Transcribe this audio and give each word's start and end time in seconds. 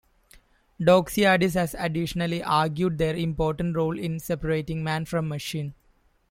Doxiadis 0.81 1.53
has 1.53 1.75
additionally 1.77 2.41
argued 2.41 2.97
their 2.97 3.15
important 3.15 3.75
role 3.75 3.99
in 3.99 4.19
separating 4.19 4.83
man 4.83 5.05
from 5.05 5.27
machine. 5.27 5.75